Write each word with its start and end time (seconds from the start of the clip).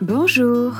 Bonjour, 0.00 0.74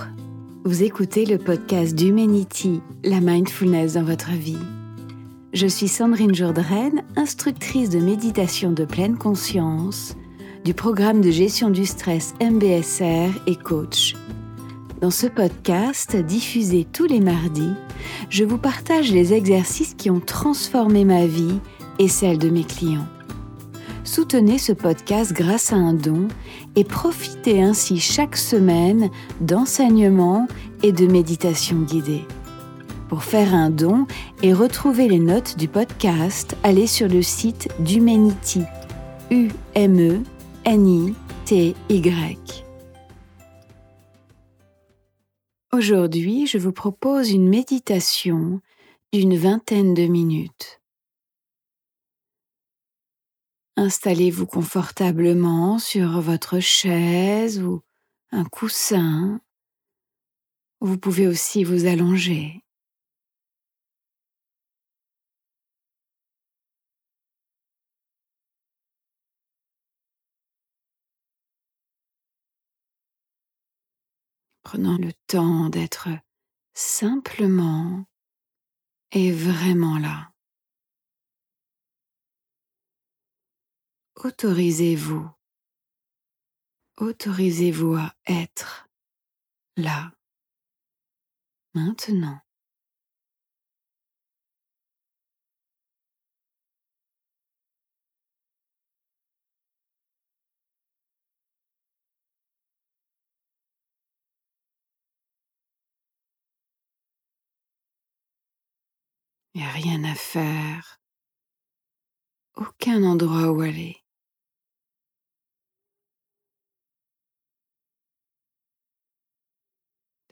vous 0.64 0.84
écoutez 0.84 1.26
le 1.26 1.38
podcast 1.38 1.92
d'Humanity, 1.92 2.80
la 3.02 3.20
mindfulness 3.20 3.94
dans 3.94 4.04
votre 4.04 4.30
vie. 4.30 4.60
Je 5.52 5.66
suis 5.66 5.88
Sandrine 5.88 6.36
Jourdraine, 6.36 7.02
instructrice 7.16 7.90
de 7.90 7.98
méditation 7.98 8.70
de 8.70 8.84
pleine 8.84 9.18
conscience 9.18 10.14
du 10.64 10.72
programme 10.72 11.20
de 11.20 11.32
gestion 11.32 11.70
du 11.70 11.84
stress 11.84 12.32
MBSR 12.40 13.30
et 13.48 13.56
coach. 13.56 14.14
Dans 15.00 15.10
ce 15.10 15.26
podcast, 15.26 16.14
diffusé 16.14 16.86
tous 16.92 17.06
les 17.06 17.20
mardis, 17.20 17.74
je 18.30 18.44
vous 18.44 18.58
partage 18.58 19.10
les 19.10 19.34
exercices 19.34 19.94
qui 19.94 20.10
ont 20.10 20.20
transformé 20.20 21.04
ma 21.04 21.26
vie 21.26 21.58
et 21.98 22.06
celle 22.06 22.38
de 22.38 22.50
mes 22.50 22.64
clients. 22.64 23.08
Soutenez 24.10 24.56
ce 24.56 24.72
podcast 24.72 25.34
grâce 25.34 25.70
à 25.70 25.76
un 25.76 25.92
don 25.92 26.28
et 26.76 26.84
profitez 26.84 27.62
ainsi 27.62 28.00
chaque 28.00 28.38
semaine 28.38 29.10
d'enseignements 29.42 30.48
et 30.82 30.92
de 30.92 31.06
méditations 31.06 31.82
guidées. 31.82 32.24
Pour 33.10 33.22
faire 33.22 33.52
un 33.52 33.68
don 33.68 34.06
et 34.42 34.54
retrouver 34.54 35.08
les 35.08 35.18
notes 35.18 35.58
du 35.58 35.68
podcast, 35.68 36.56
allez 36.62 36.86
sur 36.86 37.06
le 37.06 37.20
site 37.20 37.68
d'Humanity. 37.80 38.62
U-M-E-N-I-T-Y. 39.30 39.84
Aujourd'hui, 45.70 46.46
je 46.46 46.56
vous 46.56 46.72
propose 46.72 47.30
une 47.30 47.50
méditation 47.50 48.62
d'une 49.12 49.36
vingtaine 49.36 49.92
de 49.92 50.06
minutes. 50.06 50.80
Installez-vous 53.78 54.46
confortablement 54.46 55.78
sur 55.78 56.20
votre 56.20 56.58
chaise 56.58 57.62
ou 57.62 57.80
un 58.32 58.42
coussin. 58.42 59.40
Vous 60.80 60.98
pouvez 60.98 61.28
aussi 61.28 61.62
vous 61.62 61.86
allonger. 61.86 62.64
Prenant 74.64 74.98
le 74.98 75.12
temps 75.28 75.68
d'être 75.68 76.08
simplement 76.74 78.06
et 79.12 79.30
vraiment 79.30 79.98
là. 80.00 80.32
Autorisez-vous, 84.24 85.30
autorisez-vous 86.96 87.94
à 87.94 88.12
être 88.26 88.88
là, 89.76 90.12
maintenant. 91.74 92.40
Il 109.54 109.62
n'y 109.62 109.66
a 109.66 109.70
rien 109.70 110.04
à 110.04 110.14
faire, 110.14 111.00
aucun 112.56 113.02
endroit 113.02 113.50
où 113.50 113.60
aller. 113.60 114.04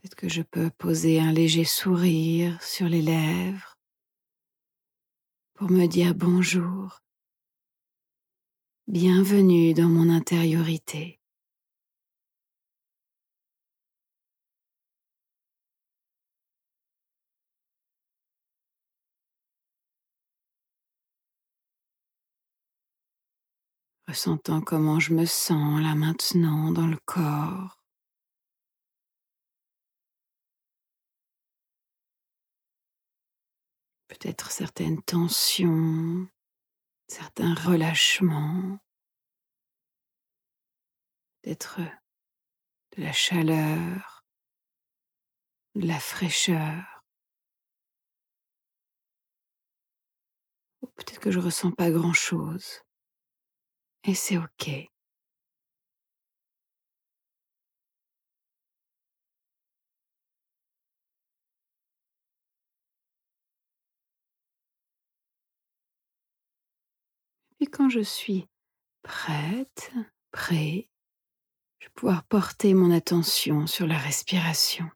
Peut-être 0.07 0.15
que 0.15 0.29
je 0.29 0.43
peux 0.43 0.71
poser 0.71 1.19
un 1.19 1.33
léger 1.33 1.65
sourire 1.65 2.63
sur 2.63 2.87
les 2.87 3.03
lèvres 3.03 3.77
pour 5.55 5.69
me 5.69 5.87
dire 5.87 6.15
bonjour? 6.15 7.01
Bienvenue 8.87 9.75
dans 9.75 9.89
mon 9.89 10.09
intériorité. 10.09 11.19
ressentant 24.07 24.61
comment 24.61 25.01
je 25.01 25.15
me 25.15 25.27
sens 25.27 25.83
là 25.83 25.97
maintenant 25.97 26.71
dans 26.71 26.87
le 26.87 26.97
corps. 27.07 27.76
Peut-être 34.19 34.51
certaines 34.51 35.03
tensions, 35.03 36.29
certains 37.09 37.55
relâchements, 37.55 38.79
peut-être 41.43 41.81
de 42.97 43.03
la 43.03 43.13
chaleur, 43.13 44.25
de 45.75 45.87
la 45.87 46.01
fraîcheur. 46.01 47.05
Peut-être 50.95 51.21
que 51.21 51.31
je 51.31 51.39
ressens 51.39 51.73
pas 51.73 51.91
grand-chose. 51.91 52.81
Et 54.05 54.15
c'est 54.15 54.39
OK. 54.39 54.71
Et 67.61 67.67
quand 67.67 67.89
je 67.89 68.01
suis 68.01 68.49
prête, 69.03 69.93
prêt, 70.31 70.91
je 71.79 71.87
vais 71.87 71.93
pouvoir 71.95 72.25
porter 72.25 72.75
mon 72.75 72.91
attention 72.91 73.67
sur 73.67 73.87
la 73.87 73.97
respiration. 73.97 74.91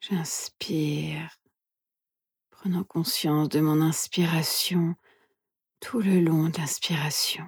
J'inspire, 0.00 1.38
prenant 2.50 2.84
conscience 2.84 3.48
de 3.48 3.60
mon 3.60 3.80
inspiration 3.80 4.96
tout 5.78 6.00
le 6.00 6.20
long 6.20 6.48
de 6.48 6.58
l'inspiration. 6.58 7.46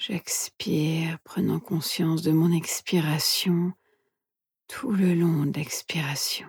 J'expire, 0.00 1.18
prenant 1.24 1.60
conscience 1.60 2.22
de 2.22 2.32
mon 2.32 2.52
expiration 2.52 3.74
tout 4.66 4.92
le 4.92 5.12
long 5.12 5.44
de 5.44 5.58
l'expiration. 5.58 6.46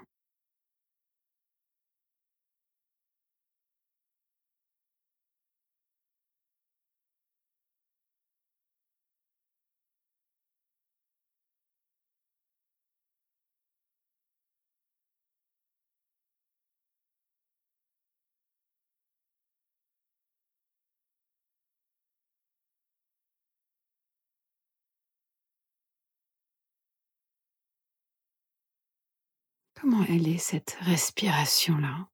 Comment 29.81 30.03
elle 30.03 30.27
est 30.27 30.37
cette 30.37 30.77
respiration-là? 30.81 32.07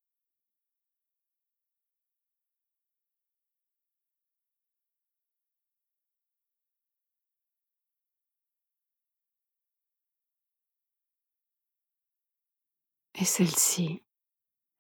Et 13.16 13.26
celle-ci, 13.26 14.02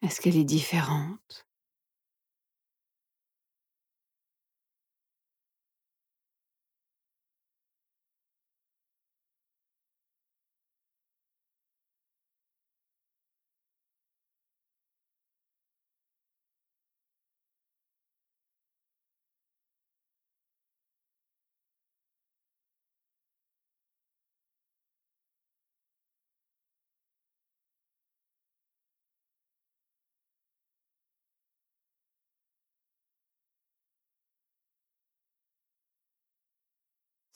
est-ce 0.01 0.21
qu'elle 0.21 0.37
est 0.37 0.45
différente? 0.45 1.46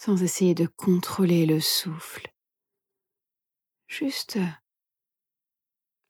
Sans 0.03 0.23
essayer 0.23 0.55
de 0.55 0.65
contrôler 0.65 1.45
le 1.45 1.59
souffle, 1.59 2.27
juste 3.87 4.39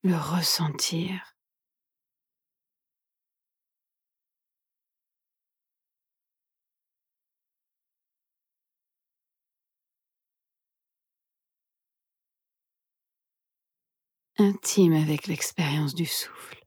le 0.03 0.15
ressentir. 0.15 1.35
intime 14.37 14.93
avec 14.93 15.27
l'expérience 15.27 15.93
du 15.93 16.05
souffle. 16.07 16.60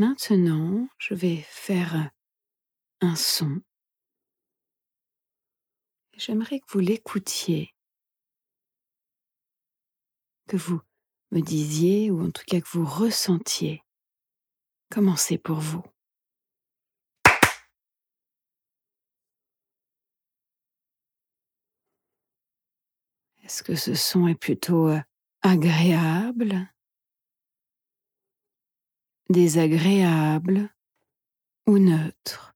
Maintenant, 0.00 0.88
je 0.96 1.12
vais 1.12 1.44
faire 1.50 2.08
un 3.02 3.14
son. 3.14 3.60
J'aimerais 6.16 6.60
que 6.60 6.64
vous 6.70 6.78
l'écoutiez, 6.78 7.74
que 10.48 10.56
vous 10.56 10.80
me 11.32 11.42
disiez, 11.42 12.10
ou 12.10 12.24
en 12.24 12.30
tout 12.30 12.44
cas 12.46 12.62
que 12.62 12.68
vous 12.70 12.86
ressentiez 12.86 13.82
comment 14.90 15.16
c'est 15.16 15.36
pour 15.36 15.60
vous? 15.60 15.84
Est-ce 23.42 23.62
que 23.62 23.74
ce 23.74 23.92
son 23.92 24.28
est 24.28 24.34
plutôt 24.34 24.88
euh, 24.88 25.00
agréable? 25.42 26.70
Désagréable 29.30 30.68
ou 31.66 31.78
neutre. 31.78 32.54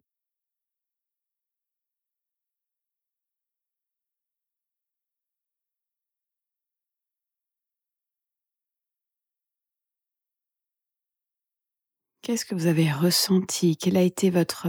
Qu'est-ce 12.23 12.45
que 12.45 12.55
vous 12.55 12.67
avez 12.67 12.91
ressenti? 12.91 13.77
Quelle 13.77 13.97
a 13.97 14.03
été 14.03 14.31
votre 14.31 14.69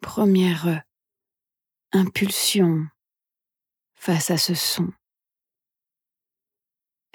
première 0.00 0.82
impulsion 1.92 2.86
face 3.94 4.30
à 4.30 4.36
ce 4.36 4.54
son? 4.54 4.92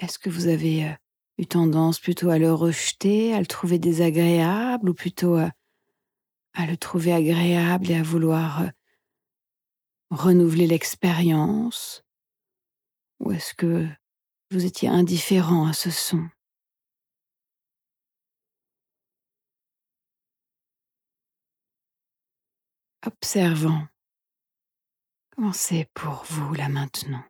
Est-ce 0.00 0.18
que 0.18 0.30
vous 0.30 0.48
avez 0.48 0.84
euh, 0.84 0.92
eu 1.38 1.46
tendance 1.46 2.00
plutôt 2.00 2.30
à 2.30 2.38
le 2.38 2.52
rejeter, 2.52 3.32
à 3.32 3.40
le 3.40 3.46
trouver 3.46 3.78
désagréable 3.78 4.90
ou 4.90 4.94
plutôt 4.94 5.36
à, 5.36 5.52
le 6.66 6.76
trouver 6.76 7.12
agréable 7.12 7.90
et 7.90 7.94
à 7.94 8.02
vouloir 8.02 8.62
euh, 8.62 8.68
renouveler 10.10 10.66
l'expérience? 10.66 12.04
Ou 13.20 13.32
est-ce 13.32 13.54
que 13.54 13.86
vous 14.50 14.64
étiez 14.64 14.88
indifférent 14.88 15.66
à 15.66 15.72
ce 15.72 15.90
son? 15.90 16.28
Observant. 23.06 23.86
Comment 25.30 25.52
c'est 25.52 25.88
pour 25.94 26.24
vous 26.28 26.52
là 26.54 26.68
maintenant? 26.68 27.22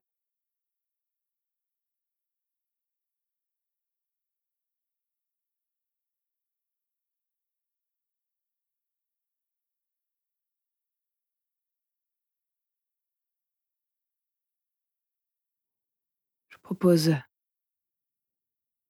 Propose 16.69 17.15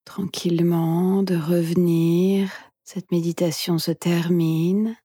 tranquillement 0.05 1.23
de 1.23 1.37
revenir. 1.37 2.51
Cette 2.83 3.13
méditation 3.13 3.79
se 3.79 3.93
termine. 3.93 4.97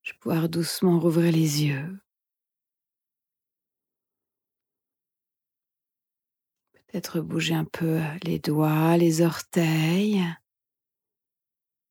Je 0.00 0.12
vais 0.12 0.18
pouvoir 0.18 0.48
doucement 0.48 0.98
rouvrir 0.98 1.32
les 1.32 1.64
yeux. 1.64 2.00
Peut-être 6.72 7.20
bouger 7.20 7.52
un 7.52 7.66
peu 7.66 8.00
les 8.22 8.38
doigts, 8.38 8.96
les 8.96 9.20
orteils. 9.20 10.24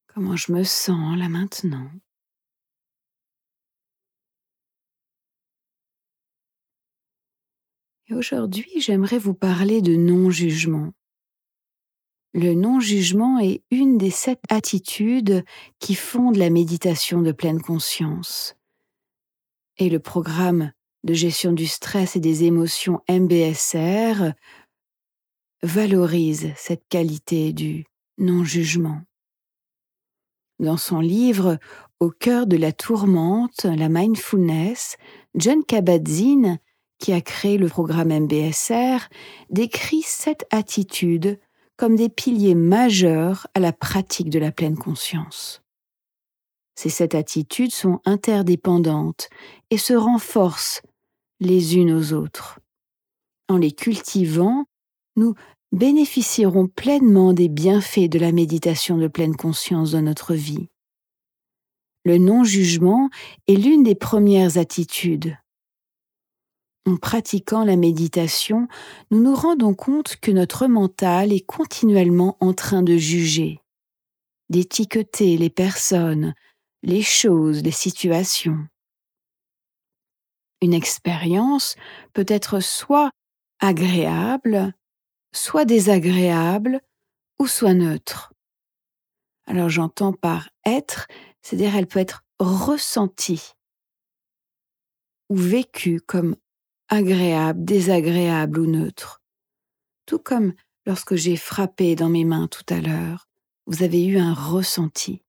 Comment 0.07 0.35
je 0.35 0.51
me 0.51 0.63
sens 0.63 1.15
là 1.15 1.29
maintenant? 1.29 1.91
Aujourd'hui, 8.11 8.71
j'aimerais 8.77 9.17
vous 9.17 9.33
parler 9.33 9.81
de 9.81 9.95
non-jugement. 9.95 10.93
Le 12.33 12.53
non-jugement 12.53 13.39
est 13.39 13.63
une 13.69 13.97
des 13.97 14.11
sept 14.11 14.39
attitudes 14.47 15.43
qui 15.79 15.93
fondent 15.93 16.37
la 16.37 16.49
méditation 16.49 17.21
de 17.21 17.33
pleine 17.33 17.61
conscience. 17.61 18.55
Et 19.77 19.89
le 19.89 19.99
programme 19.99 20.71
de 21.03 21.13
gestion 21.13 21.51
du 21.51 21.67
stress 21.67 22.15
et 22.15 22.21
des 22.21 22.45
émotions 22.45 23.01
MBSR 23.09 24.31
valorise 25.61 26.53
cette 26.55 26.87
qualité 26.87 27.51
du 27.51 27.85
non-jugement. 28.17 29.01
Dans 30.59 30.77
son 30.77 31.01
livre 31.01 31.59
Au 31.99 32.09
cœur 32.09 32.47
de 32.47 32.55
la 32.55 32.71
tourmente, 32.71 33.65
la 33.65 33.89
mindfulness, 33.89 34.95
John 35.35 35.63
Kabat-Zinn 35.65 36.59
qui 36.99 37.13
a 37.13 37.21
créé 37.21 37.57
le 37.57 37.67
programme 37.67 38.09
MBSR, 38.09 39.07
décrit 39.49 40.01
cette 40.01 40.45
attitude 40.51 41.39
comme 41.77 41.95
des 41.95 42.09
piliers 42.09 42.55
majeurs 42.55 43.47
à 43.53 43.59
la 43.59 43.71
pratique 43.71 44.29
de 44.29 44.39
la 44.39 44.51
pleine 44.51 44.77
conscience. 44.77 45.61
Ces 46.75 46.89
sept 46.89 47.15
attitudes 47.15 47.73
sont 47.73 48.01
interdépendantes 48.05 49.29
et 49.69 49.77
se 49.77 49.93
renforcent 49.93 50.81
les 51.39 51.75
unes 51.75 51.91
aux 51.91 52.13
autres. 52.13 52.59
En 53.49 53.57
les 53.57 53.71
cultivant, 53.71 54.65
nous 55.15 55.35
bénéficierons 55.71 56.67
pleinement 56.67 57.33
des 57.33 57.49
bienfaits 57.49 58.09
de 58.09 58.19
la 58.19 58.31
méditation 58.31 58.97
de 58.97 59.07
pleine 59.07 59.35
conscience 59.35 59.91
dans 59.91 60.01
notre 60.01 60.33
vie. 60.33 60.69
Le 62.05 62.17
non-jugement 62.17 63.09
est 63.47 63.55
l'une 63.55 63.83
des 63.83 63.95
premières 63.95 64.57
attitudes 64.57 65.37
en 66.87 66.95
pratiquant 66.95 67.65
la 67.65 67.75
méditation, 67.75 68.69
nous 69.11 69.21
nous 69.21 69.35
rendons 69.35 69.73
compte 69.73 70.15
que 70.15 70.31
notre 70.31 70.67
mental 70.67 71.33
est 71.33 71.45
continuellement 71.45 72.37
en 72.39 72.53
train 72.53 72.81
de 72.81 72.95
juger, 72.95 73.59
d'étiqueter 74.49 75.37
les 75.37 75.49
personnes, 75.49 76.33
les 76.83 77.01
choses, 77.01 77.61
les 77.61 77.71
situations. 77.71 78.65
Une 80.61 80.73
expérience 80.73 81.75
peut 82.13 82.25
être 82.27 82.61
soit 82.61 83.11
agréable, 83.59 84.73
soit 85.33 85.65
désagréable, 85.65 86.79
ou 87.37 87.47
soit 87.47 87.73
neutre. 87.73 88.33
Alors 89.45 89.69
j'entends 89.69 90.13
par 90.13 90.49
être, 90.65 91.07
c'est-à-dire 91.41 91.75
elle 91.75 91.87
peut 91.87 91.99
être 91.99 92.23
ressentie 92.39 93.51
ou 95.29 95.35
vécue 95.35 95.99
comme 95.99 96.37
agréable, 96.89 97.63
désagréable 97.63 98.59
ou 98.59 98.65
neutre. 98.65 99.21
Tout 100.05 100.19
comme 100.19 100.53
lorsque 100.85 101.15
j'ai 101.15 101.35
frappé 101.35 101.95
dans 101.95 102.09
mes 102.09 102.25
mains 102.25 102.47
tout 102.47 102.65
à 102.73 102.79
l'heure, 102.79 103.27
vous 103.65 103.83
avez 103.83 104.05
eu 104.05 104.17
un 104.17 104.33
ressenti. 104.33 105.21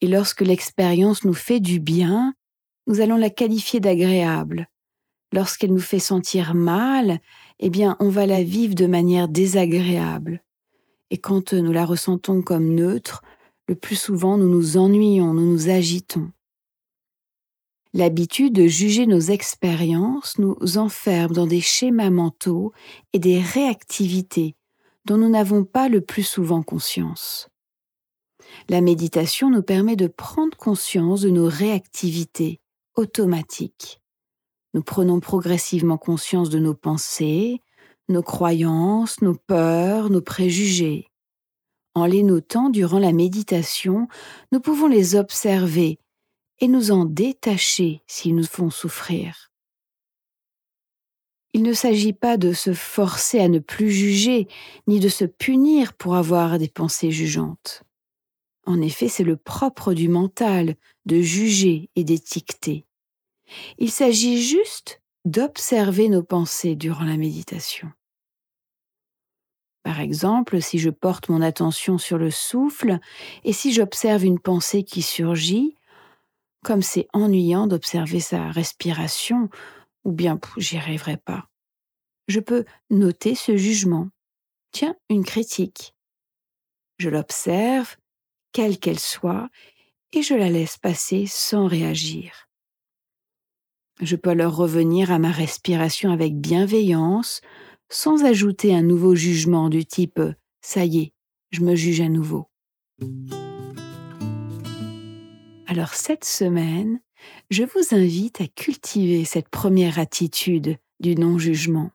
Et 0.00 0.06
lorsque 0.06 0.42
l'expérience 0.42 1.24
nous 1.24 1.34
fait 1.34 1.60
du 1.60 1.80
bien, 1.80 2.34
nous 2.86 3.00
allons 3.00 3.16
la 3.16 3.30
qualifier 3.30 3.80
d'agréable. 3.80 4.68
Lorsqu'elle 5.32 5.72
nous 5.72 5.80
fait 5.80 5.98
sentir 5.98 6.54
mal, 6.54 7.20
eh 7.58 7.70
bien, 7.70 7.96
on 8.00 8.10
va 8.10 8.26
la 8.26 8.42
vivre 8.42 8.74
de 8.74 8.86
manière 8.86 9.28
désagréable. 9.28 10.42
Et 11.10 11.18
quand 11.18 11.54
nous 11.54 11.72
la 11.72 11.86
ressentons 11.86 12.42
comme 12.42 12.74
neutre, 12.74 13.22
le 13.68 13.74
plus 13.74 13.96
souvent 13.96 14.36
nous 14.36 14.48
nous 14.48 14.76
ennuyons, 14.76 15.32
nous 15.32 15.50
nous 15.50 15.70
agitons. 15.70 16.30
L'habitude 17.94 18.54
de 18.54 18.66
juger 18.66 19.06
nos 19.06 19.20
expériences 19.20 20.38
nous 20.38 20.78
enferme 20.78 21.34
dans 21.34 21.46
des 21.46 21.60
schémas 21.60 22.08
mentaux 22.08 22.72
et 23.12 23.18
des 23.18 23.38
réactivités 23.38 24.56
dont 25.04 25.18
nous 25.18 25.28
n'avons 25.28 25.64
pas 25.64 25.88
le 25.88 26.00
plus 26.00 26.22
souvent 26.22 26.62
conscience. 26.62 27.48
La 28.68 28.80
méditation 28.80 29.50
nous 29.50 29.62
permet 29.62 29.96
de 29.96 30.06
prendre 30.06 30.56
conscience 30.56 31.20
de 31.20 31.30
nos 31.30 31.48
réactivités 31.48 32.60
automatiques. 32.94 34.00
Nous 34.74 34.82
prenons 34.82 35.20
progressivement 35.20 35.98
conscience 35.98 36.48
de 36.48 36.58
nos 36.58 36.74
pensées, 36.74 37.60
nos 38.08 38.22
croyances, 38.22 39.20
nos 39.20 39.34
peurs, 39.34 40.08
nos 40.08 40.22
préjugés. 40.22 41.08
En 41.94 42.06
les 42.06 42.22
notant 42.22 42.70
durant 42.70 42.98
la 42.98 43.12
méditation, 43.12 44.08
nous 44.50 44.60
pouvons 44.60 44.86
les 44.86 45.14
observer 45.14 45.98
et 46.62 46.68
nous 46.68 46.92
en 46.92 47.04
détacher 47.04 48.02
s'ils 48.06 48.36
nous 48.36 48.46
font 48.46 48.70
souffrir. 48.70 49.50
Il 51.52 51.64
ne 51.64 51.72
s'agit 51.72 52.12
pas 52.12 52.36
de 52.36 52.52
se 52.52 52.72
forcer 52.72 53.40
à 53.40 53.48
ne 53.48 53.58
plus 53.58 53.90
juger, 53.90 54.46
ni 54.86 55.00
de 55.00 55.08
se 55.08 55.24
punir 55.24 55.92
pour 55.92 56.14
avoir 56.14 56.58
des 56.58 56.68
pensées 56.68 57.10
jugeantes. 57.10 57.82
En 58.64 58.80
effet, 58.80 59.08
c'est 59.08 59.24
le 59.24 59.36
propre 59.36 59.92
du 59.92 60.08
mental 60.08 60.76
de 61.04 61.20
juger 61.20 61.90
et 61.96 62.04
d'étiqueter. 62.04 62.86
Il 63.78 63.90
s'agit 63.90 64.40
juste 64.40 65.02
d'observer 65.24 66.08
nos 66.08 66.22
pensées 66.22 66.76
durant 66.76 67.04
la 67.04 67.16
méditation. 67.16 67.90
Par 69.82 69.98
exemple, 69.98 70.62
si 70.62 70.78
je 70.78 70.90
porte 70.90 71.28
mon 71.28 71.42
attention 71.42 71.98
sur 71.98 72.18
le 72.18 72.30
souffle 72.30 73.00
et 73.42 73.52
si 73.52 73.72
j'observe 73.72 74.24
une 74.24 74.38
pensée 74.38 74.84
qui 74.84 75.02
surgit, 75.02 75.74
comme 76.64 76.82
c'est 76.82 77.08
ennuyant 77.12 77.66
d'observer 77.66 78.20
sa 78.20 78.50
respiration, 78.50 79.48
ou 80.04 80.12
bien 80.12 80.38
j'y 80.56 80.76
arriverai 80.76 81.16
pas. 81.16 81.48
Je 82.28 82.40
peux 82.40 82.64
noter 82.90 83.34
ce 83.34 83.56
jugement. 83.56 84.08
Tiens, 84.72 84.96
une 85.10 85.24
critique. 85.24 85.94
Je 86.98 87.08
l'observe, 87.08 87.96
quelle 88.52 88.78
qu'elle 88.78 89.00
soit, 89.00 89.48
et 90.12 90.22
je 90.22 90.34
la 90.34 90.50
laisse 90.50 90.76
passer 90.76 91.26
sans 91.26 91.66
réagir. 91.66 92.48
Je 94.00 94.16
peux 94.16 94.30
alors 94.30 94.56
revenir 94.56 95.10
à 95.10 95.18
ma 95.18 95.30
respiration 95.30 96.12
avec 96.12 96.40
bienveillance, 96.40 97.40
sans 97.90 98.24
ajouter 98.24 98.74
un 98.74 98.82
nouveau 98.82 99.14
jugement 99.14 99.68
du 99.68 99.84
type⁇ 99.84 100.18
ça 100.60 100.84
y 100.84 100.98
est, 100.98 101.12
je 101.50 101.60
me 101.60 101.74
juge 101.74 102.00
à 102.00 102.08
nouveau⁇ 102.08 102.48
Alors 105.72 105.94
cette 105.94 106.26
semaine, 106.26 107.00
je 107.48 107.62
vous 107.62 107.94
invite 107.96 108.42
à 108.42 108.46
cultiver 108.46 109.24
cette 109.24 109.48
première 109.48 109.98
attitude 109.98 110.76
du 111.00 111.14
non-jugement. 111.14 111.92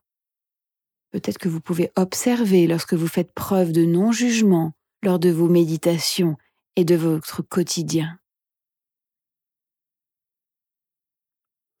Peut-être 1.12 1.38
que 1.38 1.48
vous 1.48 1.60
pouvez 1.60 1.92
observer 1.94 2.66
lorsque 2.66 2.94
vous 2.94 3.06
faites 3.06 3.32
preuve 3.32 3.70
de 3.70 3.84
non-jugement 3.84 4.72
lors 5.04 5.20
de 5.20 5.30
vos 5.30 5.48
méditations 5.48 6.36
et 6.74 6.84
de 6.84 6.96
votre 6.96 7.42
quotidien. 7.42 8.18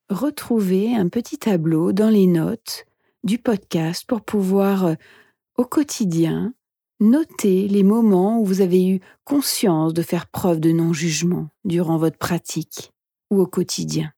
Retrouvez 0.08 0.94
un 0.94 1.08
petit 1.08 1.38
tableau 1.38 1.90
dans 1.90 2.10
les 2.10 2.28
notes 2.28 2.86
du 3.24 3.38
podcast 3.38 4.04
pour 4.06 4.20
pouvoir 4.20 4.86
euh, 4.86 4.94
au 5.56 5.64
quotidien 5.64 6.54
noter 7.00 7.68
les 7.68 7.82
moments 7.82 8.40
où 8.40 8.44
vous 8.44 8.60
avez 8.60 8.86
eu 8.88 9.00
conscience 9.24 9.94
de 9.94 10.02
faire 10.02 10.26
preuve 10.26 10.60
de 10.60 10.72
non-jugement 10.72 11.48
durant 11.64 11.96
votre 11.96 12.18
pratique 12.18 12.92
ou 13.30 13.40
au 13.40 13.46
quotidien. 13.46 14.12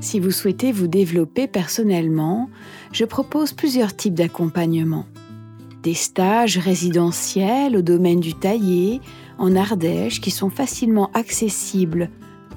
Si 0.00 0.18
vous 0.18 0.30
souhaitez 0.30 0.72
vous 0.72 0.88
développer 0.88 1.46
personnellement, 1.46 2.48
je 2.92 3.04
propose 3.04 3.52
plusieurs 3.52 3.94
types 3.94 4.14
d'accompagnement. 4.14 5.06
Des 5.82 5.94
stages 5.94 6.58
résidentiels 6.58 7.76
au 7.76 7.82
domaine 7.82 8.20
du 8.20 8.34
taillé, 8.34 9.00
en 9.38 9.54
Ardèche, 9.54 10.20
qui 10.20 10.30
sont 10.30 10.50
facilement 10.50 11.10
accessibles 11.12 12.10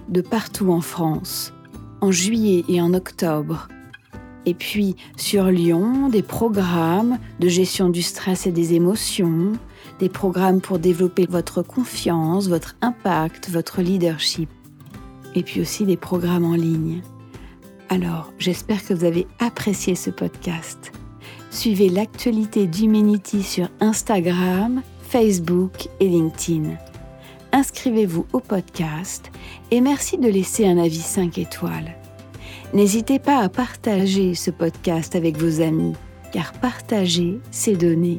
de 0.09 0.21
partout 0.21 0.71
en 0.71 0.81
France, 0.81 1.53
en 2.01 2.11
juillet 2.11 2.63
et 2.67 2.81
en 2.81 2.93
octobre. 2.93 3.67
Et 4.45 4.53
puis 4.53 4.95
sur 5.17 5.45
Lyon, 5.45 6.09
des 6.09 6.21
programmes 6.21 7.17
de 7.39 7.47
gestion 7.47 7.89
du 7.89 8.01
stress 8.01 8.45
et 8.47 8.51
des 8.51 8.73
émotions, 8.73 9.53
des 9.99 10.09
programmes 10.09 10.61
pour 10.61 10.79
développer 10.79 11.25
votre 11.25 11.61
confiance, 11.61 12.47
votre 12.47 12.75
impact, 12.81 13.49
votre 13.49 13.81
leadership. 13.81 14.49
Et 15.33 15.43
puis 15.43 15.61
aussi 15.61 15.85
des 15.85 15.97
programmes 15.97 16.45
en 16.45 16.55
ligne. 16.55 17.01
Alors, 17.89 18.31
j'espère 18.39 18.83
que 18.85 18.93
vous 18.93 19.05
avez 19.05 19.27
apprécié 19.39 19.95
ce 19.95 20.09
podcast. 20.09 20.91
Suivez 21.51 21.89
l'actualité 21.89 22.67
d'Humanity 22.67 23.43
sur 23.43 23.69
Instagram, 23.79 24.81
Facebook 25.01 25.87
et 25.99 26.07
LinkedIn. 26.07 26.77
Inscrivez-vous 27.51 28.25
au 28.33 28.39
podcast 28.39 29.31
et 29.71 29.79
merci 29.79 30.17
de 30.17 30.27
laisser 30.27 30.67
un 30.67 30.77
avis 30.77 30.99
5 30.99 31.37
étoiles. 31.37 31.95
N'hésitez 32.75 33.19
pas 33.19 33.39
à 33.39 33.47
partager 33.47 34.35
ce 34.35 34.51
podcast 34.51 35.15
avec 35.15 35.37
vos 35.37 35.61
amis, 35.61 35.93
car 36.33 36.51
partager, 36.51 37.39
c'est 37.49 37.77
donner. 37.77 38.17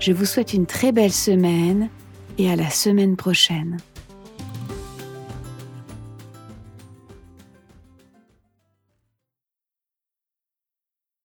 Je 0.00 0.12
vous 0.12 0.24
souhaite 0.24 0.54
une 0.54 0.66
très 0.66 0.90
belle 0.90 1.12
semaine 1.12 1.88
et 2.36 2.50
à 2.50 2.56
la 2.56 2.68
semaine 2.68 3.14
prochaine. 3.14 3.76